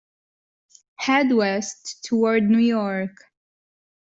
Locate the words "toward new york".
2.05-3.15